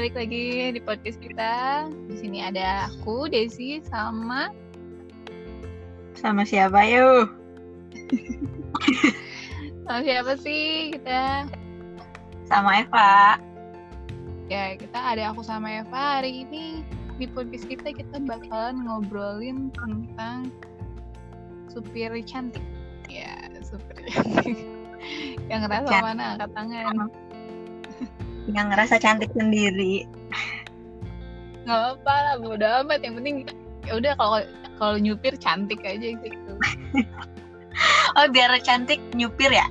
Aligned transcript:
balik 0.00 0.16
lagi 0.16 0.72
di 0.72 0.80
podcast 0.80 1.20
kita. 1.20 1.84
Di 2.08 2.16
sini 2.16 2.40
ada 2.40 2.88
aku, 2.88 3.28
Desi, 3.28 3.84
sama 3.84 4.48
Sama 6.16 6.40
siapa 6.40 6.88
yuk? 6.88 7.28
sama 9.84 10.00
siapa 10.00 10.32
sih 10.40 10.96
kita? 10.96 11.44
Sama 12.48 12.80
Eva. 12.80 13.36
Ya, 14.48 14.72
kita 14.80 14.96
ada 14.96 15.36
aku 15.36 15.44
sama 15.44 15.68
Eva 15.68 16.16
hari 16.16 16.48
ini 16.48 16.80
di 17.20 17.28
podcast 17.28 17.68
kita 17.68 17.92
kita 17.92 18.24
bakalan 18.24 18.80
ngobrolin 18.80 19.68
tentang 19.76 20.48
supir 21.68 22.08
cantik. 22.24 22.64
Ya, 23.04 23.52
supir 23.60 24.00
cantik. 24.08 24.64
Yang 25.52 25.68
ngerasa 25.68 25.92
mana 26.00 26.40
angkat 26.40 26.50
tangan. 26.56 27.12
Yang 28.48 28.66
ngerasa 28.72 28.96
cantik 28.96 29.30
sendiri. 29.36 30.08
Gak 31.68 31.76
apa-apa 31.76 32.14
lah, 32.24 32.34
bodo 32.40 32.66
amat. 32.86 33.04
Yang 33.04 33.14
penting 33.20 33.36
ya 33.84 33.92
udah 34.00 34.12
kalau 34.16 34.38
kalau 34.80 34.96
nyupir 34.96 35.34
cantik 35.36 35.80
aja 35.84 36.16
gitu. 36.16 36.52
Oh 38.18 38.26
biar 38.28 38.50
cantik 38.60 38.98
nyupir 39.14 39.54
ya? 39.54 39.64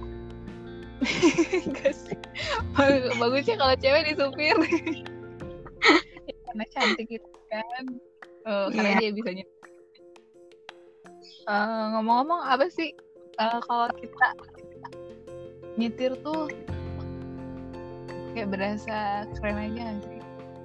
Bagusnya 3.20 3.56
kalau 3.60 3.76
cewek 3.76 4.08
disupir. 4.08 4.56
Ya, 4.56 6.34
Karena 6.48 6.66
cantik 6.72 7.06
gitu 7.12 7.30
kan. 7.52 7.84
Oh, 8.48 8.72
karena 8.72 8.98
Iya. 8.98 9.00
dia 9.04 9.12
bisa 9.14 9.30
nyetir. 9.36 9.60
Eh, 11.50 11.86
ngomong-ngomong 11.94 12.42
apa 12.42 12.66
sih 12.72 12.96
eh, 13.36 13.60
kalau 13.68 13.92
kita 14.00 14.28
nyetir 15.76 16.16
tuh 16.24 16.48
kayak 18.36 18.50
berasa 18.54 19.26
keren 19.38 19.58
aja 19.58 19.80
nggak 19.90 20.00
sih? 20.06 20.20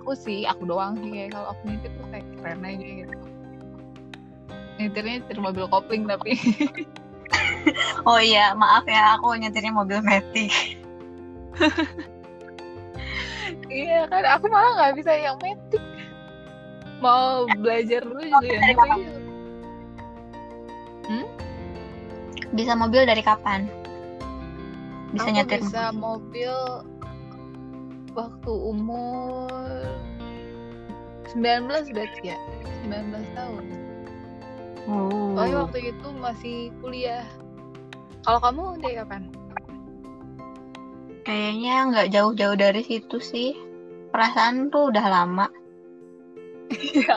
Aku 0.04 0.12
sih, 0.12 0.40
aku 0.44 0.62
doang 0.68 1.00
sih 1.00 1.08
kayak 1.08 1.32
kalau 1.32 1.48
aku 1.56 1.62
nyetir 1.68 1.92
tuh 1.96 2.06
kayak 2.12 2.26
keren 2.40 2.60
aja 2.64 2.86
gitu. 2.86 3.14
Nyetirnya 4.76 5.12
nyetir 5.22 5.38
mobil 5.40 5.64
kopling 5.70 6.04
tapi 6.04 6.34
Oh 8.10 8.20
iya, 8.20 8.52
maaf 8.52 8.84
ya 8.84 9.16
aku 9.16 9.32
nyetirnya 9.40 9.72
mobil 9.72 9.98
Matic. 10.04 10.52
Iya 13.74 14.06
kan, 14.06 14.22
aku 14.22 14.46
malah 14.52 14.70
nggak 14.76 15.02
bisa 15.02 15.12
yang 15.18 15.34
metik. 15.42 15.82
Mau 17.02 17.48
belajar 17.58 18.06
dulu 18.06 18.22
juga 18.22 18.46
ya. 18.46 18.60
Kapan? 18.70 18.98
Bisa 22.54 22.72
mobil 22.78 23.02
dari 23.02 23.22
kapan? 23.24 23.66
Bisa 25.10 25.26
aku 25.30 25.34
nyetir 25.34 25.60
bisa 25.62 25.90
mobil 25.90 26.54
waktu 28.14 28.50
umur 28.50 29.50
19 31.34 31.90
berarti 31.90 32.30
ya. 32.30 32.38
19 32.86 33.34
tahun. 33.34 33.64
Oh. 34.86 35.34
Soalnya 35.34 35.56
waktu 35.66 35.78
itu 35.90 36.08
masih 36.22 36.56
kuliah. 36.78 37.26
Kalau 38.22 38.38
kamu 38.40 38.78
dari 38.80 38.94
kapan? 39.02 39.22
Kayaknya 41.24 41.74
nggak 41.90 42.08
jauh-jauh 42.14 42.56
dari 42.56 42.82
situ 42.86 43.18
sih. 43.18 43.58
Perasaan 44.14 44.70
tuh 44.70 44.94
udah 44.94 45.06
lama. 45.10 45.46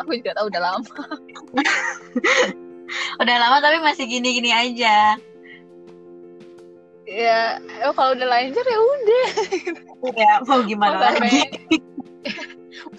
aku 0.01 0.11
juga 0.17 0.33
tahu 0.33 0.49
udah 0.49 0.61
lama. 0.63 0.91
Udah 3.19 3.35
lama 3.35 3.59
tapi 3.59 3.83
masih 3.83 4.07
gini-gini 4.07 4.55
aja. 4.55 5.19
Ya, 7.07 7.55
eh, 7.63 7.91
kalau 7.95 8.11
udah 8.19 8.27
lancar 8.27 8.65
ya 8.67 8.79
udah. 8.83 9.27
Ya 10.11 10.31
mau 10.43 10.59
gimana 10.67 10.99
Mau 10.99 11.03
sampai 11.07 11.29
lagi? 11.31 11.77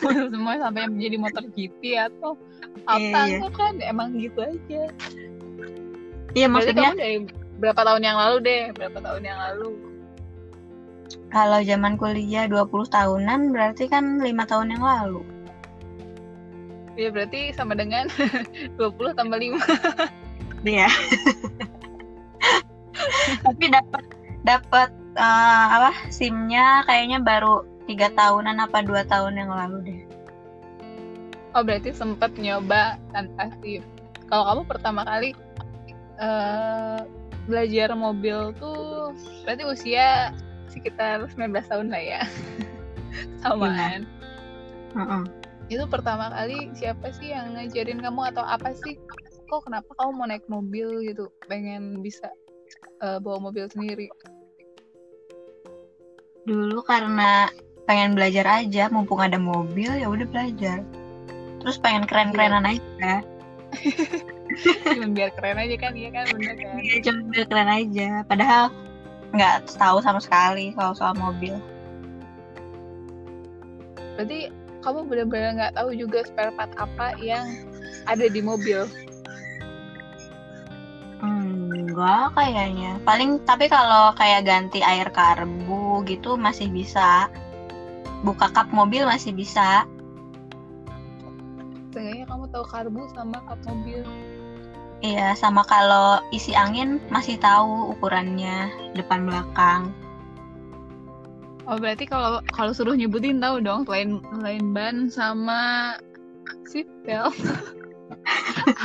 mau 0.01 0.27
semua 0.33 0.55
sampai 0.57 0.89
menjadi 0.89 1.17
motor 1.21 1.45
GP 1.53 1.81
atau 2.01 2.33
apa 2.89 2.99
Iya, 2.99 3.21
iya. 3.29 3.37
enggak 3.37 3.53
kan 3.55 3.75
emang 3.85 4.17
gitu 4.17 4.41
aja. 4.41 4.83
Iya 6.33 6.47
maksudnya 6.49 6.91
kamu 6.93 7.01
dari 7.01 7.17
berapa 7.61 7.81
tahun 7.85 8.03
yang 8.03 8.17
lalu 8.17 8.37
deh? 8.43 8.63
Berapa 8.75 8.99
tahun 9.05 9.23
yang 9.25 9.41
lalu? 9.41 9.71
kalau 11.29 11.61
zaman 11.61 12.01
kuliah 12.01 12.49
20 12.49 12.89
tahunan 12.89 13.53
berarti 13.53 13.85
kan 13.93 14.17
lima 14.25 14.49
tahun 14.49 14.73
yang 14.73 14.81
lalu. 14.81 15.21
Ya 16.97 17.13
berarti 17.13 17.53
sama 17.53 17.77
dengan 17.77 18.09
20 18.81 19.13
tambah 19.13 19.37
5. 19.37 19.61
Iya. 20.65 20.89
Tapi 23.47 23.65
dapat 23.71 24.05
dapat 24.47 24.91
eh, 25.19 25.67
apa 25.77 25.93
SIM-nya 26.09 26.87
kayaknya 26.89 27.19
baru 27.21 27.67
tiga 27.89 28.13
tahunan 28.13 28.61
apa 28.61 28.85
dua 28.85 29.03
tahun 29.09 29.41
yang 29.41 29.51
lalu 29.51 29.77
deh. 29.85 30.01
Oh 31.57 31.65
berarti 31.65 31.91
sempat 31.91 32.37
nyoba 32.37 33.01
tanpa 33.11 33.51
SIM. 33.61 33.83
Kalau 34.29 34.45
kamu 34.45 34.63
pertama 34.69 35.03
kali 35.09 35.33
eh, 36.21 37.01
belajar 37.49 37.97
mobil 37.97 38.53
tuh 38.61 39.17
berarti 39.49 39.65
usia 39.65 40.37
sekitar 40.69 41.25
19 41.33 41.65
tahun 41.65 41.89
lah 41.89 42.03
ya. 42.03 42.23
Samaan. 43.43 44.05
Heeh. 44.95 45.23
Itu 45.69 45.85
pertama 45.89 46.33
kali 46.33 46.73
siapa 46.77 47.13
sih 47.17 47.33
yang 47.33 47.57
ngajarin 47.57 48.01
kamu 48.01 48.33
atau 48.33 48.45
apa 48.45 48.73
sih? 48.77 48.97
Kok 49.49 49.65
kenapa 49.69 49.89
kamu 49.97 50.11
mau 50.13 50.29
naik 50.29 50.45
mobil 50.49 51.09
gitu? 51.09 51.33
Pengen 51.49 52.05
bisa 52.05 52.29
eh, 53.03 53.19
bawa 53.23 53.39
mobil 53.51 53.67
sendiri. 53.71 54.09
Dulu 56.49 56.81
karena 56.87 57.53
pengen 57.89 58.17
belajar 58.17 58.65
aja, 58.65 58.89
mumpung 58.93 59.21
ada 59.21 59.37
mobil 59.41 59.89
ya 59.89 60.09
udah 60.09 60.27
belajar. 60.29 60.85
Terus 61.61 61.77
pengen 61.81 62.05
keren-kerenan 62.09 62.65
aja. 62.65 63.25
Cuma 64.59 65.07
biar 65.13 65.31
keren 65.37 65.61
aja 65.61 65.77
kan, 65.77 65.93
iya 65.93 66.09
kan 66.11 66.25
bener 66.33 66.57
kan? 66.57 66.75
Iya, 66.81 66.97
cuma 67.05 67.21
biar 67.31 67.47
keren 67.47 67.71
aja. 67.71 68.09
Padahal 68.27 68.65
nggak 69.37 69.69
tahu 69.77 69.99
sama 70.01 70.21
sekali 70.25 70.73
soal 70.73 70.97
soal 70.97 71.15
mobil. 71.15 71.61
Berarti 74.17 74.49
kamu 74.81 75.05
benar-benar 75.07 75.51
nggak 75.55 75.75
tahu 75.77 75.91
juga 75.95 76.25
spare 76.25 76.53
part 76.57 76.73
apa 76.81 77.15
yang 77.21 77.45
ada 78.09 78.27
di 78.27 78.41
mobil. 78.41 78.89
Enggak 81.99 82.39
kayaknya. 82.39 82.93
Paling 83.03 83.43
tapi 83.43 83.67
kalau 83.67 84.15
kayak 84.15 84.47
ganti 84.47 84.79
air 84.87 85.11
karbu 85.11 86.07
gitu 86.07 86.39
masih 86.39 86.71
bisa. 86.71 87.27
Buka 88.23 88.55
kap 88.55 88.71
mobil 88.71 89.03
masih 89.03 89.35
bisa. 89.35 89.83
Seenggaknya 91.91 92.31
kamu 92.31 92.55
tahu 92.55 92.65
karbu 92.71 93.03
sama 93.11 93.43
kap 93.51 93.59
mobil. 93.67 94.07
Iya, 95.03 95.35
sama 95.35 95.67
kalau 95.67 96.23
isi 96.31 96.55
angin 96.55 97.03
masih 97.11 97.35
tahu 97.35 97.91
ukurannya 97.91 98.71
depan 98.95 99.27
belakang. 99.27 99.91
Oh 101.67 101.83
berarti 101.83 102.07
kalau 102.07 102.39
kalau 102.55 102.71
suruh 102.71 102.95
nyebutin 102.95 103.43
tahu 103.43 103.59
dong 103.59 103.83
selain 103.91 104.23
selain 104.39 104.71
ban 104.71 105.11
sama 105.11 105.99
seat 106.63 106.87
belt. 107.03 107.35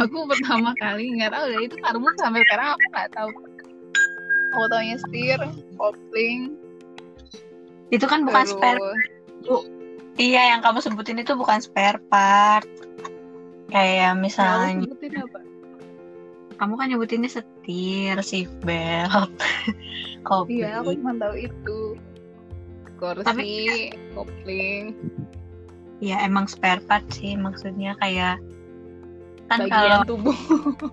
aku 0.03 0.17
pertama 0.29 0.71
kali 0.77 1.19
nggak 1.19 1.31
tahu 1.31 1.45
deh 1.49 1.61
itu 1.65 1.75
karbu 1.79 2.07
sampai 2.19 2.41
sekarang 2.47 2.67
aku 2.75 2.85
nggak 2.91 3.09
tahu. 3.13 3.29
Aku 4.53 4.69
taunya 4.69 4.97
setir, 5.01 5.41
kopling, 5.81 6.53
Itu 7.89 8.05
kan 8.05 8.21
bukan 8.21 8.45
terus 8.45 8.53
spare. 8.53 8.79
Iya, 10.13 10.53
yang 10.53 10.61
kamu 10.61 10.77
sebutin 10.85 11.25
itu 11.25 11.33
bukan 11.33 11.57
spare 11.57 11.97
part. 12.05 12.69
Kayak 13.73 14.13
misalnya 14.21 14.85
sebutin 14.85 15.13
apa? 15.25 15.39
kamu 16.53 16.73
kan 16.77 16.87
nyebutinnya 16.93 17.29
setir, 17.33 18.15
seat 18.21 18.49
belt, 18.61 19.33
kopi. 20.29 20.61
Iya, 20.61 20.85
aku 20.85 21.01
cuma 21.01 21.17
tahu 21.17 21.35
itu. 21.35 21.79
Kursi, 23.01 23.91
kopling, 24.15 24.95
Ya 25.99 26.23
emang 26.23 26.47
spare 26.47 26.79
part 26.87 27.03
sih 27.11 27.35
maksudnya 27.35 27.99
kayak 27.99 28.39
kan 29.47 29.59
bagian 29.61 29.71
kalau 29.71 29.99
tubuh, 30.05 30.37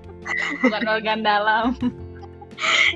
bukan 0.63 0.83
organ 0.87 1.21
dalam. 1.23 1.65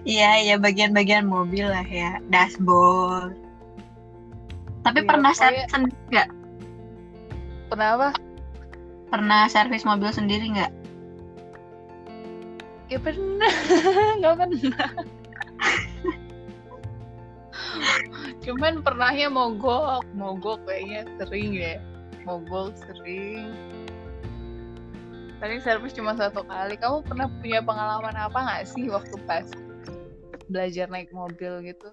iya 0.05 0.37
iya 0.39 0.55
bagian-bagian 0.56 1.25
mobil 1.25 1.65
lah 1.65 1.85
ya 1.85 2.21
dashboard. 2.29 3.33
Tapi 4.85 5.01
Iya, 5.01 5.09
pernah 5.09 5.33
kayak- 5.33 5.41
servis 5.41 5.69
sendiri 5.73 5.97
nggak? 6.11 6.29
Kenapa? 7.73 8.09
Pernah 9.09 9.41
servis 9.49 9.85
mobil 9.85 10.11
sendiri 10.11 10.45
nggak? 10.53 10.73
Ya 12.93 12.99
pernah, 13.01 13.53
nggak 14.21 14.35
pernah. 14.37 14.89
Cuman 18.45 18.85
pernahnya 18.85 19.33
mogok, 19.33 20.05
mogok 20.12 20.61
kayaknya 20.69 21.09
sering 21.17 21.56
ya. 21.56 21.81
Mogok 22.29 22.77
sering. 22.77 23.49
Paling 25.44 25.61
servis 25.61 25.93
cuma 25.93 26.17
satu 26.17 26.41
kali. 26.49 26.81
Kamu 26.81 27.05
pernah 27.05 27.29
punya 27.29 27.61
pengalaman 27.61 28.17
apa 28.17 28.32
nggak 28.32 28.64
sih 28.64 28.88
waktu 28.88 29.12
pas 29.29 29.44
belajar 30.49 30.88
naik 30.88 31.12
mobil 31.12 31.69
gitu? 31.69 31.93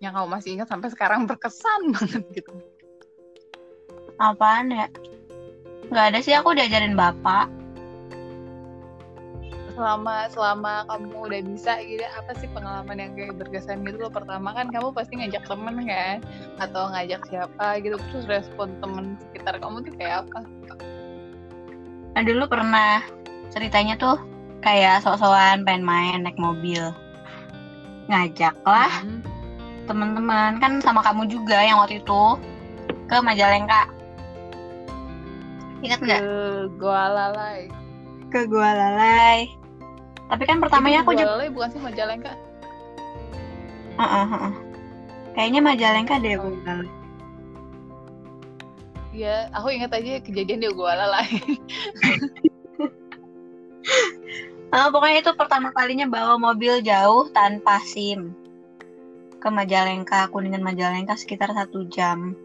yang 0.00 0.16
kamu 0.16 0.28
masih 0.32 0.50
ingat 0.56 0.68
sampai 0.68 0.88
sekarang 0.88 1.28
berkesan 1.28 1.88
banget 1.96 2.24
gitu. 2.36 2.52
Apaan 4.20 4.72
ya? 4.72 4.88
Nggak 5.88 6.04
ada 6.12 6.18
sih 6.20 6.36
aku 6.36 6.56
diajarin 6.56 6.96
bapak. 6.96 7.48
Selama 9.76 10.28
selama 10.28 10.84
kamu 10.88 11.16
udah 11.16 11.40
bisa 11.48 11.80
gitu 11.84 12.04
apa 12.04 12.32
sih 12.36 12.48
pengalaman 12.52 12.96
yang 13.00 13.12
kayak 13.16 13.40
berkesan 13.40 13.84
gitu? 13.88 14.08
Loh 14.08 14.12
pertama 14.12 14.52
kan 14.52 14.68
kamu 14.68 14.92
pasti 14.92 15.16
ngajak 15.20 15.48
temen 15.48 15.76
kan? 15.84 16.20
Atau 16.60 16.92
ngajak 16.92 17.24
siapa 17.28 17.80
gitu 17.80 17.96
terus 18.12 18.24
respon 18.28 18.76
temen 18.84 19.16
sekitar 19.20 19.56
kamu 19.60 19.84
tuh 19.84 19.92
kayak 19.96 20.28
apa 20.28 20.44
nah 22.14 22.22
dulu 22.26 22.46
pernah 22.50 23.04
ceritanya 23.50 23.94
tuh 23.98 24.16
kayak 24.60 25.02
sok-sokan 25.02 25.64
pengen 25.64 25.84
main 25.86 26.20
naik 26.26 26.36
mobil 26.36 26.90
ngajak 28.10 28.54
lah 28.66 28.90
hmm. 29.02 29.22
teman-teman 29.86 30.58
kan 30.58 30.82
sama 30.82 31.00
kamu 31.00 31.30
juga 31.30 31.58
yang 31.62 31.78
waktu 31.78 32.02
itu 32.02 32.22
ke 33.06 33.16
Majalengka 33.22 33.90
ingat 35.80 35.98
nggak 36.02 36.20
ke 36.20 36.34
Gua 36.76 37.08
Lalai 37.08 37.70
ke 38.30 38.46
Gua 38.50 38.70
Lalai 38.74 39.60
tapi 40.30 40.46
kan 40.46 40.62
pertamanya 40.62 41.02
aku 41.02 41.18
juga 41.18 41.42
bukan 41.50 41.68
sih 41.74 41.82
Majalengka. 41.82 42.32
Uh, 43.98 44.02
uh, 44.06 44.26
uh. 44.30 44.54
Kayaknya 45.34 45.60
Majalengka 45.60 46.22
deh 46.22 46.38
oh. 46.38 46.54
Iya, 49.10 49.50
aku 49.50 49.74
ingat 49.74 49.90
aja 49.90 50.22
kejadian 50.22 50.62
di 50.62 50.70
Gua 50.70 50.94
Lalai. 50.94 51.26
uh, 54.74 54.88
pokoknya 54.94 55.18
itu 55.26 55.32
pertama 55.34 55.74
kalinya 55.74 56.06
bawa 56.06 56.38
mobil 56.38 56.78
jauh 56.78 57.26
tanpa 57.34 57.82
SIM 57.82 58.30
ke 59.42 59.48
Majalengka, 59.50 60.30
Kuningan 60.30 60.62
Majalengka 60.62 61.18
sekitar 61.18 61.50
satu 61.50 61.90
jam. 61.90 62.38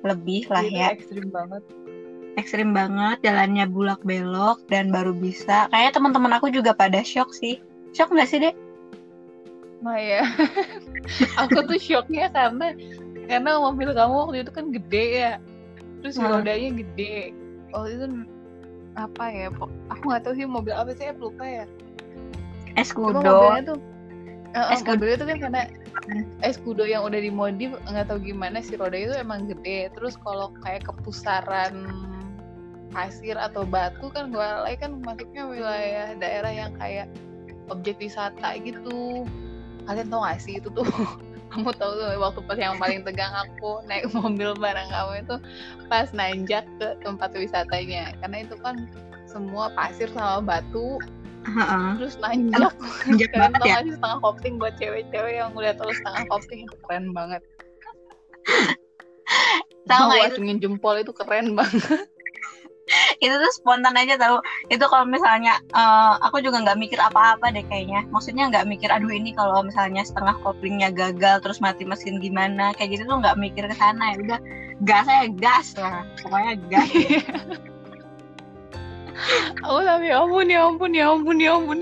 Lebih 0.00 0.48
lah 0.48 0.64
ya. 0.64 0.96
Ekstrim 0.96 1.28
banget. 1.28 1.60
Ekstrim 2.40 2.72
banget 2.72 3.20
jalannya 3.20 3.68
bulak 3.68 4.00
belok 4.08 4.64
dan 4.72 4.88
baru 4.88 5.12
bisa. 5.12 5.68
Kayak 5.68 6.00
teman-teman 6.00 6.32
aku 6.32 6.48
juga 6.48 6.72
pada 6.72 7.04
shock 7.04 7.36
sih. 7.36 7.60
Shock 7.92 8.08
nggak 8.16 8.28
sih 8.32 8.40
dek? 8.40 8.56
Maya 9.84 10.24
aku 11.44 11.60
tuh 11.68 11.76
shocknya 11.76 12.32
karena 12.32 12.72
karena 13.28 13.60
mobil 13.60 13.92
kamu 13.92 14.14
waktu 14.16 14.36
itu 14.40 14.50
kan 14.56 14.72
gede 14.72 15.04
ya 15.20 15.32
terus 16.04 16.20
hmm. 16.20 16.28
rodanya 16.28 16.70
gede. 16.84 17.32
Waktu 17.72 17.88
itu 17.96 18.06
apa 18.94 19.24
ya 19.32 19.48
aku 19.90 20.02
nggak 20.04 20.22
tahu 20.22 20.34
sih 20.36 20.44
mobil 20.44 20.76
apa 20.76 20.92
sih 20.92 21.08
aku 21.08 21.32
lupa 21.32 21.48
ya. 21.48 21.64
Escudo 22.76 23.24
mobilnya 23.24 23.72
tuh 23.72 23.78
uh, 24.52 24.68
Escudo 24.76 25.08
itu 25.08 25.24
kan 25.24 25.38
karena 25.40 25.62
Escudo 26.44 26.84
yang 26.84 27.08
udah 27.08 27.16
dimodif 27.16 27.72
nggak 27.88 28.12
tahu 28.12 28.20
gimana 28.20 28.60
si 28.60 28.76
roda 28.76 29.00
itu 29.00 29.16
emang 29.16 29.48
gede. 29.48 29.88
Terus 29.96 30.20
kalau 30.20 30.52
kayak 30.60 30.84
kepusaran 30.84 31.88
pasir 32.92 33.34
atau 33.34 33.64
batu 33.64 34.12
kan 34.12 34.30
Gualai 34.30 34.76
kan 34.76 35.00
masuknya 35.02 35.48
wilayah 35.48 36.14
daerah 36.20 36.52
yang 36.52 36.70
kayak 36.76 37.08
objek 37.72 37.96
wisata 37.96 38.60
gitu. 38.60 39.24
Kalian 39.88 40.08
tau 40.12 40.24
gak 40.24 40.40
sih 40.40 40.60
itu 40.60 40.68
tuh 40.68 40.84
kamu 41.54 41.70
tahu 41.78 41.92
tuh 41.94 42.18
waktu 42.18 42.40
pas 42.50 42.58
yang 42.58 42.74
paling 42.82 43.06
tegang 43.06 43.30
aku 43.30 43.78
naik 43.86 44.10
mobil 44.10 44.58
bareng 44.58 44.90
kamu 44.90 45.22
itu 45.22 45.36
pas 45.86 46.10
nanjak 46.10 46.66
ke 46.82 46.98
tempat 47.06 47.30
wisatanya 47.38 48.10
karena 48.18 48.42
itu 48.42 48.58
kan 48.58 48.90
semua 49.30 49.70
pasir 49.78 50.10
sama 50.10 50.42
batu 50.42 50.98
uh-uh. 51.46 51.94
terus 52.02 52.18
nanjak 52.18 52.74
kalian 53.30 53.54
tau 53.54 53.66
ya? 53.70 53.74
gak 53.78 53.82
sih 53.86 53.92
setengah 53.94 54.18
kopling 54.18 54.54
buat 54.58 54.74
cewek-cewek 54.82 55.34
yang 55.38 55.54
udah 55.54 55.72
tahu 55.78 55.94
setengah 55.94 56.22
kopling 56.26 56.60
itu 56.66 56.76
keren 56.90 57.06
banget 57.14 57.42
tahu 59.86 60.02
nggak 60.10 60.34
itu 60.34 60.58
jempol 60.58 60.94
itu 60.98 61.12
keren 61.14 61.54
banget 61.54 62.10
itu 63.24 63.34
tuh 63.40 63.52
spontan 63.56 63.96
aja 63.96 64.20
tau. 64.20 64.44
Itu 64.68 64.84
kalau 64.92 65.08
misalnya 65.08 65.56
uh, 65.72 66.20
aku 66.20 66.44
juga 66.44 66.60
nggak 66.60 66.76
mikir 66.76 67.00
apa-apa 67.00 67.48
deh 67.48 67.64
kayaknya. 67.64 68.04
Maksudnya 68.12 68.52
nggak 68.52 68.68
mikir 68.68 68.92
aduh 68.92 69.08
ini 69.08 69.32
kalau 69.32 69.64
misalnya 69.64 70.04
setengah 70.04 70.36
koplingnya 70.44 70.92
gagal 70.92 71.40
terus 71.40 71.64
mati 71.64 71.88
mesin 71.88 72.20
gimana? 72.20 72.76
Kayak 72.76 73.00
gitu 73.00 73.02
tuh 73.08 73.16
nggak 73.24 73.40
mikir 73.40 73.64
ke 73.64 73.76
sana. 73.80 74.12
Ya 74.12 74.16
udah 74.20 74.38
gas 74.84 75.04
saya 75.08 75.24
gas. 75.40 75.66
Lah 75.80 76.04
pokoknya 76.20 76.52
gas. 76.68 76.88
Aku 79.64 79.80
tapi 79.88 80.12
ya 80.12 80.20
ampun 80.20 80.46
ya 80.52 80.60
ampun 80.68 80.90
ya 80.92 81.04
ampun 81.08 81.36
ya 81.40 81.50
ampun. 81.56 81.78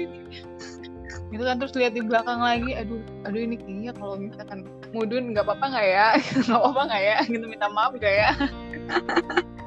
Itu 1.32 1.42
kan 1.48 1.56
terus 1.58 1.74
lihat 1.74 1.96
di 1.96 2.04
belakang 2.04 2.38
lagi 2.38 2.76
aduh 2.76 3.02
aduh 3.26 3.40
ini 3.40 3.56
kayaknya 3.58 3.92
kalau 3.98 4.14
misalkan 4.20 4.68
mudun 4.94 5.34
nggak 5.34 5.42
apa-apa 5.42 5.64
nggak 5.74 5.86
ya? 5.90 6.06
Nggak 6.46 6.58
apa-apa 6.60 6.80
nggak 6.86 7.02
ya? 7.02 7.16
Gitu 7.26 7.44
minta 7.50 7.66
maaf 7.72 7.96
gak 7.98 8.14
ya 8.14 8.30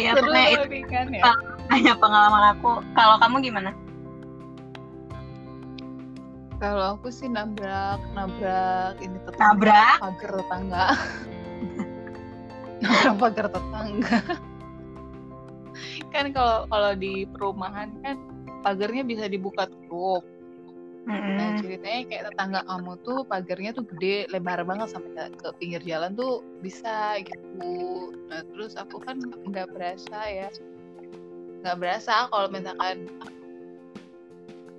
Iya, 0.00 0.12
pokoknya 0.16 0.48
itu 0.56 0.78
kan, 0.88 1.06
ya? 1.12 1.22
hanya 1.70 1.92
pengalaman 2.00 2.44
aku. 2.56 2.80
Kalau 2.96 3.16
kamu 3.20 3.36
gimana? 3.44 3.70
Kalau 6.60 6.96
aku 6.96 7.08
sih 7.08 7.28
nabrak, 7.28 8.00
nabrak 8.12 9.00
ini 9.00 9.16
tetangga. 9.24 9.44
Nabrak? 9.56 9.96
Pagar 10.00 10.30
tetangga. 10.40 10.84
nabrak 12.84 13.14
pagar 13.16 13.46
tetangga. 13.48 14.18
kan 16.10 16.26
kalau 16.34 16.66
kalau 16.66 16.92
di 16.98 17.24
perumahan 17.30 17.88
kan 18.02 18.18
pagarnya 18.66 19.06
bisa 19.06 19.24
dibuka 19.30 19.70
tutup 19.70 20.26
Mm-hmm. 21.08 21.36
Nah 21.40 21.48
ceritanya 21.64 22.00
kayak 22.12 22.24
tetangga 22.28 22.60
kamu 22.68 22.92
tuh 23.00 23.18
pagarnya 23.24 23.70
tuh 23.72 23.84
gede, 23.88 24.28
lebar 24.28 24.60
banget 24.68 24.92
sampai 24.92 25.10
ke, 25.16 25.24
ke 25.40 25.48
pinggir 25.56 25.82
jalan 25.88 26.12
tuh 26.12 26.44
bisa 26.60 27.16
gitu. 27.24 28.12
Nah 28.28 28.44
terus 28.52 28.76
aku 28.76 29.00
kan 29.00 29.16
nggak 29.48 29.72
berasa 29.72 30.18
ya, 30.28 30.52
nggak 31.64 31.76
berasa 31.80 32.28
kalau 32.28 32.48
misalkan 32.52 33.08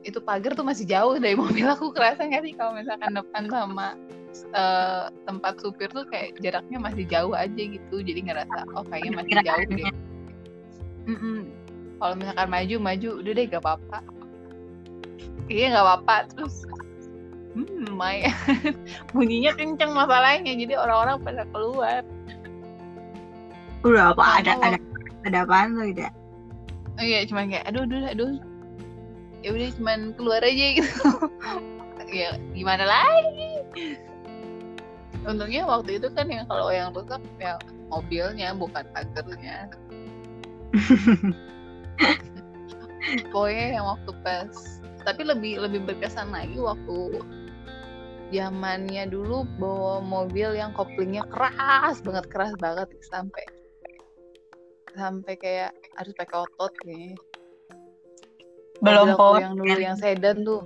itu 0.01 0.17
pagar 0.21 0.53
tuh 0.53 0.65
masih 0.65 0.85
jauh 0.85 1.17
dari 1.17 1.33
mobil 1.37 1.65
aku 1.69 1.93
kerasa 1.93 2.25
nggak 2.25 2.41
sih 2.45 2.53
kalau 2.57 2.73
misalkan 2.73 3.13
depan 3.17 3.43
sama 3.49 3.97
uh, 4.53 5.13
tempat 5.25 5.57
supir 5.61 5.89
tuh 5.89 6.05
kayak 6.09 6.37
jaraknya 6.41 6.77
masih 6.81 7.05
jauh 7.09 7.33
aja 7.33 7.61
gitu 7.61 8.01
jadi 8.01 8.21
ngerasa 8.29 8.65
oh 8.77 8.85
kayaknya 8.89 9.25
masih 9.25 9.33
jauh 9.41 9.69
deh. 9.73 9.93
Mm 11.09 11.17
-mm. 11.17 11.39
Kalau 12.01 12.13
misalkan 12.17 12.47
maju 12.49 12.75
maju 12.81 13.09
udah 13.21 13.31
deh 13.33 13.45
gak 13.49 13.61
apa-apa 13.61 14.20
iya 15.49 15.65
nggak 15.73 15.85
apa-apa. 15.85 16.15
Terus 16.31 16.55
hmm 17.55 17.91
Maya 17.95 18.31
bunyinya 19.11 19.51
kenceng 19.55 19.91
masalahnya 19.91 20.55
jadi 20.55 20.79
orang-orang 20.79 21.17
pada 21.21 21.43
keluar. 21.51 22.01
Udah 23.81 24.13
apa 24.13 24.25
ada 24.39 24.53
ada 24.61 24.77
ada 25.25 25.37
apa 25.45 25.67
tuh 25.69 25.85
tidak 25.91 26.11
oh 27.01 27.03
iya 27.03 27.25
cuman 27.25 27.49
kayak 27.49 27.65
aduh 27.65 27.83
aduh 27.87 28.01
aduh. 28.13 28.31
Ya 29.41 29.49
udah 29.57 29.69
cuman 29.73 29.99
keluar 30.15 30.41
aja 30.45 30.65
gitu. 30.77 30.91
Ya 32.11 32.35
gimana 32.51 32.83
lagi? 32.83 33.63
Untungnya 35.23 35.63
waktu 35.63 35.95
itu 35.95 36.11
kan 36.11 36.27
yang 36.27 36.43
kalau 36.51 36.67
yang 36.67 36.91
rusak 36.91 37.23
ya 37.39 37.55
mobilnya 37.87 38.51
bukan 38.51 38.83
pagernya. 38.91 39.71
Pokoknya 43.31 43.79
yang 43.79 43.87
waktu 43.87 44.11
pas 44.27 44.80
tapi 45.03 45.21
lebih 45.25 45.61
lebih 45.61 45.85
berkesan 45.85 46.29
lagi 46.31 46.57
waktu 46.57 47.21
zamannya 48.31 49.11
dulu 49.11 49.43
bawa 49.59 49.99
mobil 49.99 50.55
yang 50.55 50.71
koplingnya 50.71 51.27
keras 51.27 51.99
banget 51.99 52.25
keras 52.31 52.53
banget 52.57 52.87
sampai 53.11 53.43
sampai 54.95 55.33
kayak 55.35 55.71
harus 55.99 56.13
pakai 56.15 56.47
otot 56.47 56.73
nih 56.87 57.15
belum 58.81 59.13
mobil 59.13 59.43
yang 59.43 59.55
dulu 59.59 59.77
yang 59.77 59.97
sedan 59.99 60.47
tuh 60.47 60.63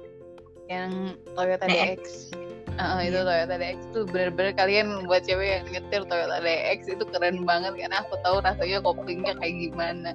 yang 0.65 1.13
Toyota 1.38 1.70
DX, 1.70 2.34
Uh, 2.75 3.00
itu 3.08 3.15
iya. 3.15 3.24
Toyota 3.24 3.56
DX 3.56 3.80
tuh 3.96 4.04
bener-bener 4.04 4.51
kalian 4.51 5.08
buat 5.08 5.24
cewek 5.24 5.48
yang 5.48 5.65
nyetir 5.72 6.04
Toyota 6.12 6.44
DX 6.44 6.92
itu 6.92 7.04
keren 7.08 7.48
banget 7.48 7.72
karena 7.80 8.04
aku 8.04 8.20
tahu 8.20 8.44
rasanya 8.44 8.84
koplingnya 8.84 9.32
kayak 9.39 9.56
gimana 9.72 10.12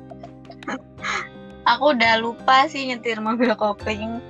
aku 1.68 1.96
udah 1.96 2.20
lupa 2.20 2.68
sih 2.70 2.88
nyetir 2.88 3.20
mobil 3.20 3.52
kopling. 3.56 4.20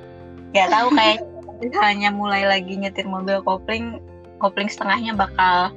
Nggak 0.50 0.68
tahu 0.70 0.88
kayak 0.94 1.18
misalnya 1.62 2.10
mulai 2.20 2.42
lagi 2.48 2.74
nyetir 2.74 3.06
mobil 3.06 3.38
kopling 3.44 4.00
kopling 4.40 4.72
setengahnya 4.72 5.12
bakal 5.14 5.70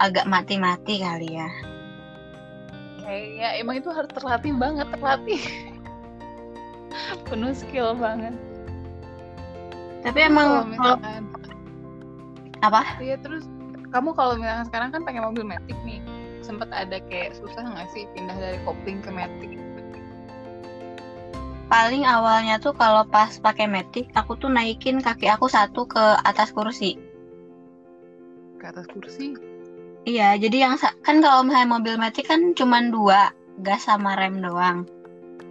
agak 0.00 0.24
mati-mati 0.24 1.04
kali 1.04 1.38
ya. 1.38 1.50
Kayaknya 3.04 3.48
emang 3.60 3.76
itu 3.80 3.90
harus 3.92 4.10
terlatih 4.12 4.52
banget 4.56 4.86
terlatih. 4.92 5.42
Penuh 7.28 7.52
skill 7.52 7.94
banget. 7.96 8.34
Tapi 10.02 10.18
emang 10.24 10.72
misalkan, 10.72 11.26
apa? 12.62 12.96
Iya 13.02 13.18
terus 13.20 13.44
kamu 13.90 14.14
kalau 14.14 14.38
misalkan 14.38 14.66
sekarang 14.70 14.88
kan 14.94 15.02
pakai 15.04 15.20
mobil 15.20 15.44
matic 15.44 15.76
nih. 15.84 16.00
Sempat 16.40 16.72
ada 16.72 17.02
kayak 17.12 17.36
susah 17.36 17.60
nggak 17.60 17.88
sih 17.92 18.08
pindah 18.16 18.36
dari 18.40 18.56
kopling 18.64 19.04
ke 19.04 19.10
matic 19.12 19.57
paling 21.68 22.04
awalnya 22.08 22.56
tuh 22.56 22.72
kalau 22.72 23.04
pas 23.04 23.28
pakai 23.40 23.68
metik 23.68 24.08
aku 24.16 24.36
tuh 24.40 24.48
naikin 24.48 25.04
kaki 25.04 25.28
aku 25.28 25.46
satu 25.52 25.84
ke 25.84 26.04
atas 26.24 26.52
kursi 26.52 26.96
ke 28.56 28.64
atas 28.64 28.88
kursi 28.88 29.36
Iya, 30.08 30.40
jadi 30.40 30.64
yang 30.64 30.80
kan 30.80 31.20
kalau 31.20 31.44
misalnya 31.44 31.68
mobil 31.68 32.00
matic 32.00 32.32
kan 32.32 32.56
cuma 32.56 32.80
dua, 32.80 33.28
gas 33.60 33.84
sama 33.84 34.16
rem 34.16 34.40
doang. 34.40 34.88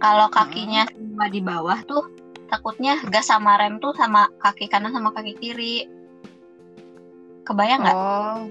Kalau 0.02 0.26
kakinya 0.34 0.82
semua 0.90 1.30
di 1.30 1.38
bawah 1.38 1.78
tuh 1.86 2.10
takutnya 2.50 2.98
gas 3.06 3.30
sama 3.30 3.54
rem 3.54 3.78
tuh 3.78 3.94
sama 3.94 4.26
kaki 4.42 4.66
kanan 4.66 4.90
sama 4.90 5.14
kaki 5.14 5.38
kiri. 5.38 5.86
Kebayang 7.46 7.86
nggak? 7.86 7.94
oh 7.94 8.50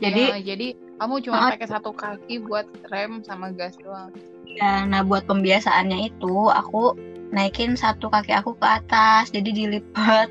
Jadi 0.00 0.22
ya, 0.32 0.40
jadi 0.40 0.68
kamu 0.94 1.14
cuma 1.22 1.36
Ah. 1.38 1.50
pakai 1.52 1.68
satu 1.68 1.90
kaki 1.90 2.44
buat 2.44 2.64
rem 2.88 3.20
sama 3.22 3.50
gas 3.50 3.74
doang 3.78 4.14
ya, 4.46 4.86
nah 4.86 5.02
buat 5.02 5.26
pembiasaannya 5.26 6.08
itu 6.08 6.34
aku 6.48 6.94
naikin 7.30 7.74
satu 7.74 8.06
kaki 8.06 8.30
aku 8.30 8.54
ke 8.54 8.62
atas, 8.62 9.34
jadi 9.34 9.50
dilipat. 9.50 10.30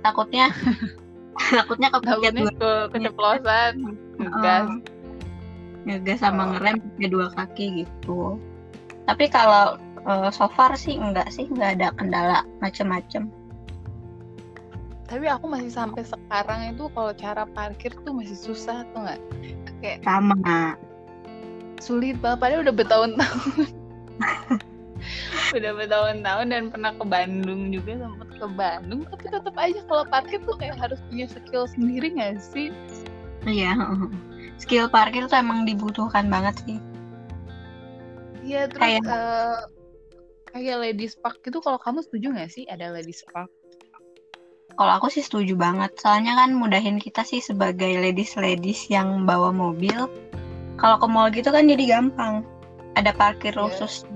Takutnya 0.00 0.48
takutnya 1.52 1.92
kepencet 1.92 2.32
ke 2.56 2.70
keceplosan 2.90 3.74
gas 4.40 4.64
Heeh. 4.64 4.80
ngegas 5.84 6.18
sama 6.20 6.48
Oh. 6.48 6.48
ngerem 6.56 6.80
pakai 6.80 7.08
dua 7.08 7.28
kaki 7.36 7.84
gitu. 7.84 8.40
Tapi 9.04 9.28
kalau 9.28 9.76
eh, 10.00 10.28
so 10.32 10.48
far 10.48 10.72
sih 10.72 10.96
enggak 10.96 11.28
sih, 11.28 11.44
enggak 11.44 11.76
ada 11.76 11.88
kendala 12.00 12.40
macem-macem. 12.58 13.28
tapi 15.04 15.26
aku 15.26 15.50
masih 15.50 15.74
sampai 15.74 16.06
sekarang 16.06 16.70
itu 16.70 16.86
kalau 16.94 17.10
cara 17.10 17.42
parkir 17.42 17.90
tuh 18.06 18.14
masih 18.14 18.38
susah 18.38 18.86
tuh 18.94 19.02
nggak 19.02 19.18
kayak 19.80 19.98
Sama. 20.04 20.76
sulit 21.80 22.16
banget 22.20 22.38
padahal 22.44 22.62
udah 22.64 22.74
bertahun-tahun 22.76 23.66
udah 25.56 25.72
bertahun-tahun 25.80 26.46
dan 26.52 26.62
pernah 26.68 26.92
ke 26.92 27.04
Bandung 27.08 27.72
juga 27.72 28.04
sempet 28.04 28.28
ke 28.36 28.46
Bandung 28.52 29.00
tapi 29.08 29.24
tetap 29.32 29.56
aja 29.56 29.80
kalau 29.88 30.04
parkir 30.06 30.38
tuh 30.44 30.56
kayak 30.60 30.76
harus 30.76 31.00
punya 31.08 31.24
skill 31.26 31.64
sendiri 31.66 32.12
nggak 32.12 32.38
sih 32.38 32.68
Iya. 33.48 33.72
Skill 34.60 34.92
parkir 34.92 35.24
tuh 35.24 35.40
emang 35.40 35.64
dibutuhkan 35.64 36.28
banget 36.28 36.60
sih. 36.68 36.76
Iya 38.44 38.68
terus 38.68 38.80
Kayak- 38.84 39.08
eh, 39.08 39.58
kayak 40.52 40.76
ladies 40.76 41.16
park 41.16 41.40
itu 41.48 41.56
kalau 41.64 41.80
kamu 41.80 42.04
setuju 42.04 42.36
nggak 42.36 42.52
sih 42.52 42.68
ada 42.68 42.92
ladies 42.92 43.24
park 43.32 43.48
Kalau 44.78 44.92
aku 44.96 45.08
sih 45.12 45.24
setuju 45.24 45.54
banget. 45.54 45.92
Soalnya 46.00 46.34
kan 46.38 46.56
mudahin 46.56 46.96
kita 46.96 47.22
sih 47.26 47.42
sebagai 47.42 47.90
ladies-ladies 48.00 48.88
yang 48.88 49.24
bawa 49.28 49.50
mobil. 49.52 50.08
Kalau 50.80 50.96
ke 50.96 51.06
mall 51.10 51.28
gitu 51.28 51.52
kan 51.52 51.68
jadi 51.68 51.98
gampang. 51.98 52.42
Ada 52.96 53.12
parkir 53.14 53.52
Iya. 53.52 53.60
khusus. 53.68 54.08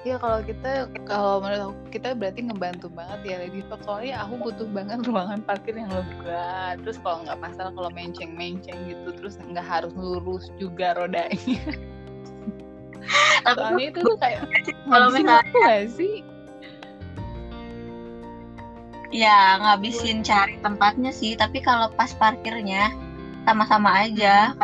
Iya 0.00 0.16
kalau 0.16 0.40
kita 0.40 0.88
kalau 1.04 1.44
menurut 1.44 1.60
aku 1.60 1.74
kita 1.92 2.16
berarti 2.16 2.40
ngebantu 2.48 2.88
banget 2.88 3.20
ya 3.20 3.36
ladies 3.44 3.68
park 3.68 3.84
soalnya 3.84 4.24
aku 4.24 4.48
butuh 4.48 4.68
banget 4.72 4.98
ruangan 5.08 5.44
parkir 5.44 5.76
yang 5.76 5.92
lega 5.92 6.80
terus 6.80 6.96
kalau 7.04 7.20
nggak 7.28 7.36
masalah 7.36 7.68
kalau 7.76 7.92
menceng-menceng 7.92 8.80
gitu 8.88 9.08
terus 9.20 9.36
nggak 9.44 9.60
harus 9.60 9.92
lurus 9.92 10.48
juga 10.56 10.96
rodanya 10.96 11.60
Tapi 13.44 13.56
soalnya 13.60 13.84
itu 13.92 14.00
tuh 14.00 14.16
kayak 14.16 14.40
kalau 14.88 15.08
misalnya 15.20 15.84
sih 15.92 16.24
ya 19.10 19.58
ngabisin 19.58 20.22
cari 20.22 20.56
tempatnya 20.62 21.10
sih. 21.10 21.34
Tapi 21.34 21.62
kalau 21.62 21.90
pas 21.94 22.10
parkirnya 22.14 22.94
sama-sama 23.44 24.06
aja. 24.06 24.54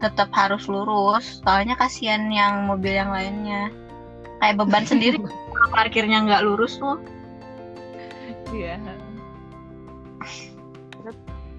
Tetap 0.00 0.32
harus 0.32 0.64
lurus. 0.64 1.44
Soalnya 1.44 1.76
kasihan 1.76 2.30
yang 2.32 2.64
mobil 2.64 2.96
yang 2.96 3.12
lainnya. 3.12 3.68
Kayak 4.40 4.64
beban 4.64 4.84
sendiri 4.88 5.20
kalau 5.52 5.68
parkirnya 5.74 6.24
nggak 6.24 6.42
lurus 6.46 6.80
tuh. 6.80 6.96
Iya. 8.50 8.80